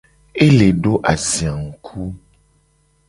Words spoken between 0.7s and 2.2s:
do azia ngku.